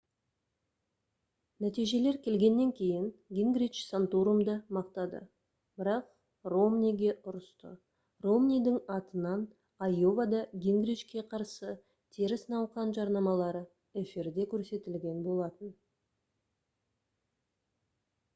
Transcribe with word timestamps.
нәтижелер 1.63 2.15
келгеннен 2.27 2.69
кейін 2.77 3.03
гингрич 3.39 3.81
санторумды 3.89 4.53
мақтады 4.77 5.19
бірақ 5.81 6.07
ромниге 6.53 7.11
ұрысты 7.33 7.73
ромнидің 8.27 8.79
атынан 8.95 9.43
айовада 9.89 10.39
гингричке 10.65 11.25
қарсы 11.35 11.75
теріс 12.17 12.45
науқан 12.55 12.95
жарнамалары 13.01 13.61
эфирде 14.05 14.47
көрсетілген 14.55 15.21
болатын 15.29 15.77